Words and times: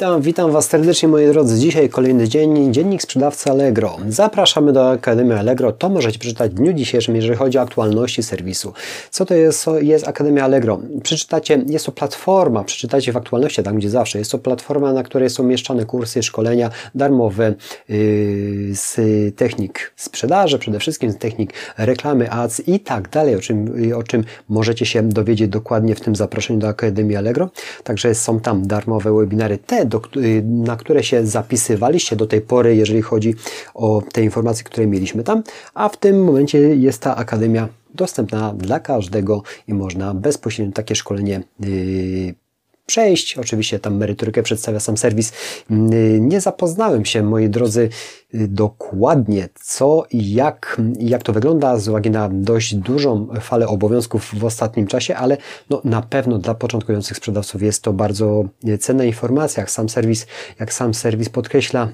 Witam, 0.00 0.22
witam 0.22 0.52
Was 0.52 0.68
serdecznie 0.68 1.08
moi 1.08 1.26
drodzy. 1.26 1.58
Dzisiaj 1.58 1.88
kolejny 1.88 2.28
dzień, 2.28 2.72
dziennik 2.72 3.02
sprzedawcy 3.02 3.50
Allegro. 3.50 3.96
Zapraszamy 4.08 4.72
do 4.72 4.90
Akademii 4.90 5.32
Allegro. 5.32 5.72
To 5.72 5.88
możecie 5.88 6.18
przeczytać 6.18 6.50
w 6.50 6.54
dniu 6.54 6.72
dzisiejszym, 6.72 7.16
jeżeli 7.16 7.36
chodzi 7.36 7.58
o 7.58 7.60
aktualności 7.60 8.22
serwisu. 8.22 8.72
Co 9.10 9.26
to 9.26 9.34
jest, 9.34 9.66
jest 9.80 10.08
Akademia 10.08 10.44
Allegro? 10.44 10.80
Przeczytacie, 11.02 11.64
jest 11.66 11.86
to 11.86 11.92
platforma, 11.92 12.64
przeczytacie 12.64 13.12
w 13.12 13.16
aktualności, 13.16 13.62
tam 13.62 13.76
gdzie 13.76 13.90
zawsze. 13.90 14.18
Jest 14.18 14.30
to 14.30 14.38
platforma, 14.38 14.92
na 14.92 15.02
której 15.02 15.30
są 15.30 15.42
mieszczane 15.42 15.84
kursy, 15.84 16.22
szkolenia 16.22 16.70
darmowe 16.94 17.54
yy, 17.88 17.96
z 18.72 18.96
technik 19.36 19.92
sprzedaży, 19.96 20.58
przede 20.58 20.78
wszystkim 20.78 21.10
z 21.10 21.16
technik 21.16 21.52
reklamy, 21.78 22.30
ads 22.30 22.68
i 22.68 22.80
tak 22.80 23.08
dalej, 23.08 23.36
o 23.36 23.40
czym, 23.40 23.92
o 23.96 24.02
czym 24.02 24.24
możecie 24.48 24.86
się 24.86 25.02
dowiedzieć 25.02 25.48
dokładnie 25.48 25.94
w 25.94 26.00
tym 26.00 26.16
zaproszeniu 26.16 26.60
do 26.60 26.68
Akademii 26.68 27.16
Allegro. 27.16 27.50
Także 27.84 28.14
są 28.14 28.40
tam 28.40 28.66
darmowe 28.66 29.12
webinary, 29.12 29.58
te 29.58 29.89
do, 29.90 30.02
y, 30.16 30.42
na 30.46 30.76
które 30.76 31.02
się 31.02 31.26
zapisywaliście 31.26 32.16
do 32.16 32.26
tej 32.26 32.40
pory, 32.40 32.76
jeżeli 32.76 33.02
chodzi 33.02 33.34
o 33.74 34.02
te 34.12 34.22
informacje, 34.22 34.64
które 34.64 34.86
mieliśmy 34.86 35.24
tam, 35.24 35.42
a 35.74 35.88
w 35.88 35.96
tym 35.96 36.24
momencie 36.24 36.58
jest 36.58 37.02
ta 37.02 37.16
akademia 37.16 37.68
dostępna 37.94 38.54
dla 38.54 38.80
każdego 38.80 39.42
i 39.68 39.74
można 39.74 40.14
bezpośrednio 40.14 40.72
takie 40.72 40.94
szkolenie 40.94 41.42
yy, 41.60 42.34
przejść. 42.90 43.38
Oczywiście 43.38 43.78
tam 43.78 43.96
merytorykę 43.96 44.42
przedstawia 44.42 44.80
sam 44.80 44.96
serwis. 44.96 45.32
Mm, 45.70 46.28
nie 46.28 46.40
zapoznałem 46.40 47.04
się, 47.04 47.22
moi 47.22 47.48
drodzy, 47.48 47.88
dokładnie 48.34 49.48
co 49.62 50.04
i 50.10 50.32
jak, 50.32 50.80
jak 50.98 51.22
to 51.22 51.32
wygląda 51.32 51.78
z 51.78 51.88
uwagi 51.88 52.10
na 52.10 52.28
dość 52.32 52.74
dużą 52.74 53.28
falę 53.40 53.68
obowiązków 53.68 54.30
w 54.34 54.44
ostatnim 54.44 54.86
czasie, 54.86 55.16
ale 55.16 55.36
no, 55.70 55.80
na 55.84 56.02
pewno 56.02 56.38
dla 56.38 56.54
początkujących 56.54 57.16
sprzedawców 57.16 57.62
jest 57.62 57.82
to 57.82 57.92
bardzo 57.92 58.44
cenna 58.80 59.04
informacja. 59.04 59.60
Jak 59.60 59.70
sam 59.70 59.88
serwis, 59.88 60.26
jak 60.60 60.72
sam 60.72 60.94
serwis 60.94 61.28
podkreśla, 61.28 61.88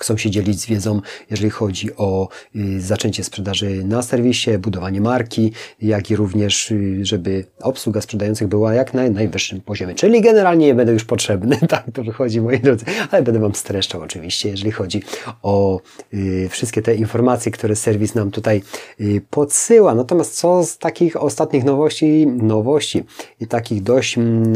chcą 0.00 0.16
się 0.16 0.30
dzielić 0.30 0.60
z 0.60 0.66
wiedzą, 0.66 1.00
jeżeli 1.30 1.50
chodzi 1.50 1.96
o 1.96 2.28
y, 2.56 2.80
zaczęcie 2.80 3.24
sprzedaży 3.24 3.84
na 3.84 4.02
serwisie, 4.02 4.58
budowanie 4.58 5.00
marki, 5.00 5.52
jak 5.82 6.10
i 6.10 6.16
również, 6.16 6.70
y, 6.70 6.98
żeby 7.02 7.44
obsługa 7.60 8.00
sprzedających 8.00 8.48
była 8.48 8.74
jak 8.74 8.94
na 8.94 9.10
najwyższym 9.10 9.60
poziomie. 9.60 9.94
Czyli 9.94 10.20
generalnie 10.20 10.66
nie 10.66 10.74
będę 10.74 10.92
już 10.92 11.04
potrzebny, 11.04 11.58
tak 11.68 11.84
to 11.94 12.04
wychodzi 12.04 12.40
moi 12.40 12.60
drodzy, 12.60 12.84
ale 13.10 13.22
będę 13.22 13.40
Wam 13.40 13.54
streszczał 13.54 14.00
oczywiście, 14.00 14.48
jeżeli 14.48 14.70
chodzi 14.70 15.02
o 15.42 15.80
y, 16.14 16.48
wszystkie 16.50 16.82
te 16.82 16.94
informacje, 16.94 17.52
które 17.52 17.76
serwis 17.76 18.14
nam 18.14 18.30
tutaj 18.30 18.62
podsyła. 19.30 19.94
Natomiast 19.94 20.34
co 20.34 20.64
z 20.64 20.78
takich 20.78 21.22
ostatnich 21.22 21.64
nowości, 21.64 22.26
nowości 22.26 23.04
i 23.40 23.46
takich 23.46 23.82
dość 23.82 24.18
mm, 24.18 24.54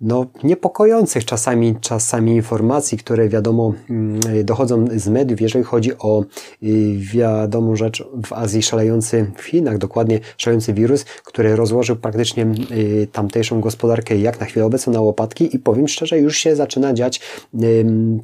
no, 0.00 0.26
niepokojących 0.44 1.24
czasami, 1.24 1.76
czasami 1.80 2.34
informacji, 2.34 2.98
które 2.98 3.28
wiadomo 3.28 3.74
mm, 3.90 4.20
dochodzą 4.44 4.86
z 4.96 5.08
mediów, 5.08 5.40
jeżeli 5.40 5.64
chodzi 5.64 5.98
o 5.98 6.24
y, 6.62 6.96
wiadomą 6.98 7.76
rzecz 7.76 8.04
w 8.26 8.32
Azji 8.32 8.62
szalejący, 8.62 9.30
w 9.36 9.42
Chinach 9.42 9.78
dokładnie 9.78 10.20
szalejący 10.36 10.74
wirus, 10.74 11.04
który 11.04 11.56
rozłożył 11.56 11.96
praktycznie 11.96 12.46
y, 12.70 13.08
tamtejszą 13.12 13.60
gospodarkę 13.60 14.16
jak 14.16 14.40
na 14.40 14.46
chwilę 14.46 14.66
obecną 14.66 14.92
na 14.92 15.00
łopatki 15.00 15.56
i 15.56 15.58
powiem 15.58 15.88
szczerze, 15.88 16.18
już 16.18 16.36
się 16.36 16.56
zaczyna 16.56 16.92
dziać 16.92 17.20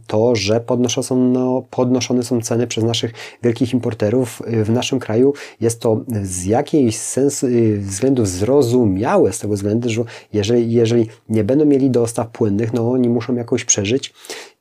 to, 0.06 0.36
że 0.36 0.60
podnoszone 0.60 1.04
są, 1.04 1.16
no, 1.16 1.64
podnoszone 1.70 2.22
są 2.22 2.40
ceny 2.40 2.66
przez 2.66 2.84
naszych 2.84 3.12
wielkich 3.42 3.72
importerów 3.72 4.42
w 4.46 4.70
naszym 4.70 4.98
kraju. 4.98 5.32
Jest 5.60 5.80
to 5.80 6.00
z 6.22 6.44
jakiejś 6.44 6.96
sens, 6.96 7.42
y, 7.42 7.78
względów 7.78 8.28
zrozumiałe, 8.28 9.32
z 9.32 9.38
tego 9.38 9.54
względu, 9.54 9.88
że 9.90 10.04
jeżeli, 10.32 10.72
jeżeli 10.72 11.06
nie 11.28 11.44
będą 11.44 11.63
będą 11.64 11.76
mieli 11.76 11.90
dostaw 11.90 12.30
płynnych, 12.30 12.72
no 12.72 12.90
oni 12.90 13.08
muszą 13.08 13.34
jakoś 13.34 13.64
przeżyć 13.64 14.14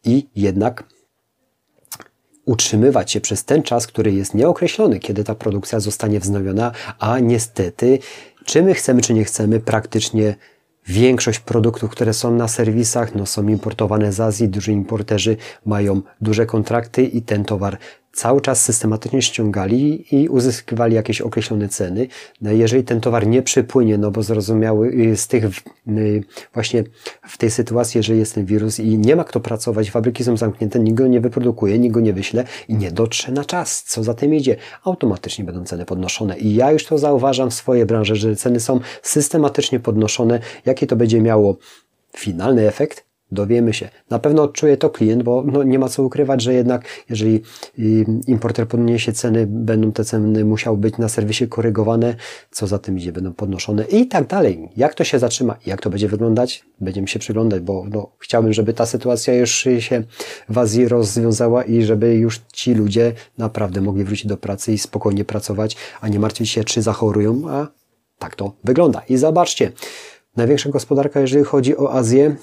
i 0.05 0.27
jednak 0.35 0.83
utrzymywać 2.45 3.11
się 3.11 3.21
przez 3.21 3.45
ten 3.45 3.63
czas, 3.63 3.87
który 3.87 4.11
jest 4.11 4.33
nieokreślony, 4.33 4.99
kiedy 4.99 5.23
ta 5.23 5.35
produkcja 5.35 5.79
zostanie 5.79 6.19
wznowiona, 6.19 6.72
a 7.00 7.19
niestety, 7.19 8.00
czy 8.45 8.63
my 8.63 8.73
chcemy, 8.73 9.01
czy 9.01 9.13
nie 9.13 9.23
chcemy, 9.23 9.59
praktycznie 9.59 10.35
większość 10.88 11.39
produktów, 11.39 11.91
które 11.91 12.13
są 12.13 12.35
na 12.35 12.47
serwisach, 12.47 13.16
no 13.16 13.25
są 13.25 13.47
importowane 13.47 14.13
z 14.13 14.19
Azji, 14.19 14.49
duży 14.49 14.72
importerzy 14.72 15.38
mają 15.66 16.01
duże 16.22 16.45
kontrakty 16.45 17.03
i 17.03 17.22
ten 17.22 17.45
towar 17.45 17.78
cały 18.13 18.41
czas 18.41 18.63
systematycznie 18.63 19.22
ściągali 19.22 20.16
i 20.16 20.29
uzyskiwali 20.29 20.96
jakieś 20.96 21.22
określone 21.22 21.69
ceny. 21.69 22.07
No 22.41 22.51
jeżeli 22.51 22.84
ten 22.84 23.01
towar 23.01 23.28
nie 23.28 23.41
przypłynie, 23.41 23.97
no 23.97 24.12
bo 24.12 24.24
zrozumiały 24.24 24.88
y, 24.88 25.18
z 25.18 25.28
tych 25.28 25.46
y, 25.88 26.23
właśnie 26.53 26.84
w 27.28 27.38
tej 27.38 27.52
sytuacji, 27.52 28.00
jeżeli 28.00 28.19
jest 28.19 28.35
ten 28.35 28.46
wirus 28.46 28.79
i 28.79 28.97
nie 28.97 29.16
ma 29.16 29.23
kto 29.23 29.40
pracować, 29.40 29.91
fabryki 29.91 30.23
są 30.23 30.38
zamknięte, 30.38 30.79
nikt 30.79 30.97
go 30.97 31.07
nie 31.07 31.22
wyprodukuje, 31.22 31.79
nikt 31.79 31.94
go 31.94 32.00
nie 32.00 32.13
wyśle 32.13 32.44
i 32.68 32.75
nie 32.75 32.91
dotrze 32.91 33.31
na 33.31 33.46
czas. 33.46 33.84
Co 33.84 34.03
za 34.03 34.13
tym 34.13 34.34
idzie? 34.34 34.56
Automatycznie 34.84 35.46
będą 35.46 35.66
ceny 35.66 35.85
podnoszone. 35.85 36.38
I 36.38 36.56
ja 36.56 36.72
już 36.72 36.85
to 36.85 36.97
zauważam 36.97 37.50
w 37.50 37.53
swojej 37.53 37.85
branży, 37.85 38.16
że 38.16 38.35
ceny 38.35 38.59
są 38.59 38.79
systematycznie 39.02 39.79
podnoszone. 39.79 40.40
Jaki 40.66 40.88
to 40.88 40.96
będzie 40.96 41.22
miało 41.22 41.57
finalny 42.18 42.68
efekt? 42.68 43.12
Dowiemy 43.33 43.73
się. 43.73 43.89
Na 44.09 44.19
pewno 44.19 44.44
odczuje 44.44 44.77
to 44.77 44.89
klient, 44.89 45.23
bo 45.23 45.44
no, 45.45 45.63
nie 45.63 45.79
ma 45.79 45.89
co 45.89 46.03
ukrywać, 46.03 46.41
że 46.41 46.53
jednak 46.53 46.85
jeżeli 47.09 47.41
importer 48.27 48.67
podniesie 48.67 49.13
ceny, 49.13 49.47
będą 49.47 49.91
te 49.91 50.05
ceny 50.05 50.45
musiały 50.45 50.77
być 50.77 50.97
na 50.97 51.09
serwisie 51.09 51.47
korygowane, 51.47 52.16
co 52.51 52.67
za 52.67 52.79
tym 52.79 52.97
idzie, 52.97 53.11
będą 53.11 53.33
podnoszone 53.33 53.83
i 53.83 54.07
tak 54.07 54.27
dalej. 54.27 54.69
Jak 54.77 54.93
to 54.93 55.03
się 55.03 55.19
zatrzyma, 55.19 55.55
jak 55.66 55.81
to 55.81 55.89
będzie 55.89 56.07
wyglądać, 56.07 56.63
będziemy 56.81 57.07
się 57.07 57.19
przyglądać, 57.19 57.61
bo 57.61 57.85
no, 57.91 58.11
chciałbym, 58.19 58.53
żeby 58.53 58.73
ta 58.73 58.85
sytuacja 58.85 59.33
już 59.33 59.51
się 59.79 60.03
w 60.49 60.57
Azji 60.57 60.88
rozwiązała 60.88 61.63
i 61.63 61.83
żeby 61.83 62.16
już 62.16 62.41
ci 62.53 62.73
ludzie 62.73 63.13
naprawdę 63.38 63.81
mogli 63.81 64.03
wrócić 64.03 64.27
do 64.27 64.38
pracy 64.38 64.73
i 64.73 64.77
spokojnie 64.77 65.25
pracować, 65.25 65.77
a 66.01 66.07
nie 66.07 66.19
martwić 66.19 66.49
się, 66.49 66.63
czy 66.63 66.81
zachorują, 66.81 67.41
a 67.49 67.67
tak 68.19 68.35
to 68.35 68.51
wygląda. 68.63 69.01
I 69.09 69.17
zobaczcie, 69.17 69.72
największa 70.35 70.69
gospodarka, 70.69 71.19
jeżeli 71.19 71.43
chodzi 71.43 71.77
o 71.77 71.93
Azję, 71.93 72.35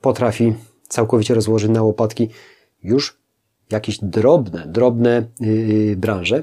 potrafi 0.00 0.54
całkowicie 0.88 1.34
rozłożyć 1.34 1.70
na 1.70 1.82
łopatki 1.82 2.28
już 2.82 3.18
jakieś 3.70 3.98
drobne, 4.02 4.66
drobne 4.66 5.26
yy, 5.40 5.96
branże. 5.96 6.42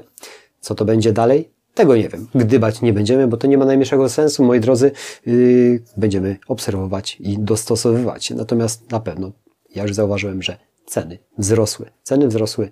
Co 0.60 0.74
to 0.74 0.84
będzie 0.84 1.12
dalej? 1.12 1.50
Tego 1.74 1.96
nie 1.96 2.08
wiem. 2.08 2.28
Gdybać 2.34 2.82
nie 2.82 2.92
będziemy, 2.92 3.28
bo 3.28 3.36
to 3.36 3.46
nie 3.46 3.58
ma 3.58 3.64
najmniejszego 3.64 4.08
sensu. 4.08 4.44
Moi 4.44 4.60
drodzy, 4.60 4.90
yy, 5.26 5.82
będziemy 5.96 6.36
obserwować 6.48 7.16
i 7.20 7.38
dostosowywać. 7.38 8.30
Natomiast 8.30 8.90
na 8.90 9.00
pewno, 9.00 9.32
ja 9.74 9.82
już 9.82 9.94
zauważyłem, 9.94 10.42
że 10.42 10.56
ceny 10.86 11.18
wzrosły. 11.38 11.90
Ceny 12.02 12.28
wzrosły 12.28 12.70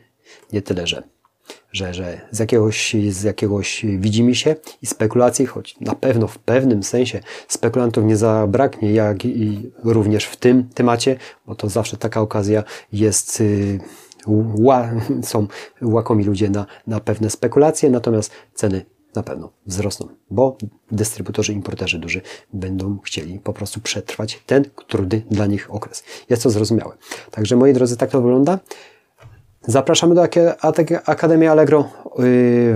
nie 0.53 0.63
tyle, 0.63 0.87
że 0.87 1.03
że, 1.73 1.95
że 1.95 2.21
z, 2.31 2.39
jakiegoś, 2.39 2.97
z 3.11 3.23
jakiegoś 3.23 3.87
widzimy 3.99 4.35
się 4.35 4.57
i 4.83 4.87
spekulacji, 4.87 5.47
choć 5.47 5.81
na 5.81 5.95
pewno 5.95 6.27
w 6.27 6.39
pewnym 6.39 6.83
sensie 6.83 7.21
spekulantów 7.49 8.05
nie 8.05 8.17
zabraknie, 8.17 8.93
jak 8.93 9.25
i 9.25 9.71
również 9.85 10.25
w 10.25 10.37
tym 10.37 10.69
temacie, 10.69 11.17
bo 11.47 11.55
to 11.55 11.69
zawsze 11.69 11.97
taka 11.97 12.21
okazja 12.21 12.65
jest, 12.93 13.41
y, 13.41 13.79
ła, 14.59 14.91
są 15.23 15.47
łakomi 15.83 16.25
ludzie 16.25 16.51
na, 16.51 16.67
na 16.87 17.01
pewne 17.01 17.31
spekulacje, 17.31 17.91
natomiast 17.91 18.31
ceny 18.55 18.85
na 19.15 19.23
pewno 19.23 19.53
wzrosną, 19.67 20.09
bo 20.31 20.57
dystrybutorzy, 20.93 21.53
importerzy 21.53 21.99
duży 21.99 22.21
będą 22.53 22.99
chcieli 23.05 23.39
po 23.39 23.53
prostu 23.53 23.81
przetrwać 23.81 24.43
ten 24.47 24.65
trudny 24.89 25.23
dla 25.31 25.47
nich 25.47 25.75
okres. 25.75 26.05
Jest 26.31 26.43
to 26.43 26.51
zrozumiałe. 26.51 26.97
Także 27.31 27.57
moi 27.57 27.73
drodzy, 27.73 27.97
tak 27.97 28.11
to 28.11 28.23
wygląda. 28.23 28.59
Zapraszamy 29.67 30.15
do 30.15 30.23
Akademii 31.07 31.49
Allegro 31.49 31.81
y, 31.81 31.85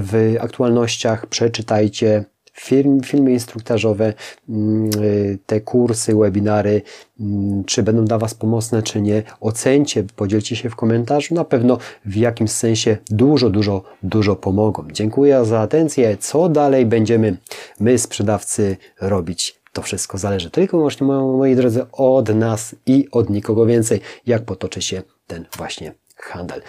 w 0.03 0.37
aktualnościach. 0.41 1.27
Przeczytajcie 1.27 2.25
film, 2.53 3.01
filmy 3.05 3.33
instruktażowe, 3.33 4.15
mm, 4.49 4.91
y, 5.03 5.39
te 5.47 5.61
kursy, 5.61 6.15
webinary, 6.15 6.83
mm, 7.21 7.65
czy 7.65 7.83
będą 7.83 8.05
dla 8.05 8.19
Was 8.19 8.35
pomocne, 8.35 8.83
czy 8.83 9.01
nie. 9.01 9.23
Ocencie, 9.41 10.05
podzielcie 10.17 10.57
się 10.57 10.71
w 10.71 10.77
komentarzu. 10.77 11.35
Na 11.35 11.45
pewno 11.45 11.79
w 12.05 12.17
jakimś 12.17 12.51
sensie 12.51 12.97
dużo, 13.11 13.51
dużo, 13.51 13.83
dużo 14.03 14.37
pomogą. 14.37 14.85
Dziękuję 14.93 15.45
za 15.45 15.61
atencję. 15.61 16.17
Co 16.17 16.49
dalej 16.49 16.87
będziemy 16.87 17.37
my, 17.81 17.99
sprzedawcy, 17.99 18.77
robić? 19.01 19.61
To 19.73 19.83
wszystko 19.83 20.19
zależy 20.19 20.51
tylko 20.51 20.79
właśnie, 20.79 21.07
moi 21.07 21.57
drodzy, 21.57 21.87
od 21.93 22.35
nas 22.35 22.75
i 22.87 23.09
od 23.13 23.31
nikogo 23.31 23.67
więcej, 23.67 24.01
jak 24.27 24.45
potoczy 24.45 24.83
się 24.83 25.03
ten 25.27 25.45
właśnie 25.57 25.95
handel. 26.29 26.63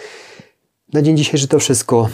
Na 0.92 1.02
dzień 1.02 1.16
dzisiejszy 1.16 1.48
to 1.48 1.58
wszystko. 1.58 2.08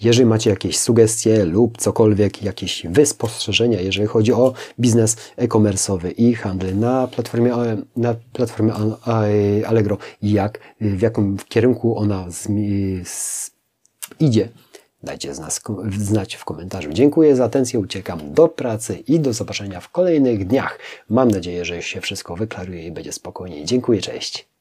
Jeżeli 0.00 0.26
macie 0.26 0.50
jakieś 0.50 0.78
sugestie 0.78 1.44
lub 1.44 1.78
cokolwiek, 1.78 2.42
jakieś 2.42 2.86
wyspostrzeżenia, 2.90 3.80
jeżeli 3.80 4.06
chodzi 4.06 4.32
o 4.32 4.52
biznes 4.80 5.16
e-commerce'owy 5.36 6.12
i 6.16 6.34
handel 6.34 6.78
na 6.78 7.06
platformie, 7.06 7.52
na 7.96 8.14
platformie 8.32 8.72
Allegro, 9.66 9.98
jak, 10.22 10.58
w 10.80 11.02
jakim 11.02 11.36
kierunku 11.48 11.98
ona 11.98 12.30
z, 12.30 12.48
z, 13.08 13.50
idzie, 14.20 14.48
Dajcie 15.04 15.34
znać 15.98 16.34
w 16.34 16.44
komentarzu. 16.44 16.92
Dziękuję 16.92 17.36
za 17.36 17.44
atencję, 17.44 17.80
uciekam 17.80 18.34
do 18.34 18.48
pracy 18.48 19.02
i 19.08 19.20
do 19.20 19.32
zobaczenia 19.32 19.80
w 19.80 19.88
kolejnych 19.88 20.46
dniach. 20.46 20.78
Mam 21.08 21.30
nadzieję, 21.30 21.64
że 21.64 21.82
się 21.82 22.00
wszystko 22.00 22.36
wyklaruje 22.36 22.86
i 22.86 22.92
będzie 22.92 23.12
spokojniej. 23.12 23.64
Dziękuję, 23.64 24.00
cześć. 24.00 24.51